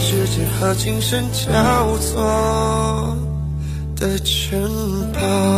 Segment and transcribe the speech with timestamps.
[0.00, 2.20] 时间和琴声交错
[3.96, 4.68] 的城
[5.12, 5.49] 堡。